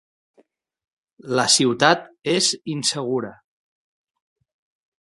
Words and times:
La 1.39 1.45
ciutat 1.55 2.09
és 2.33 2.49
insegura. 2.77 3.33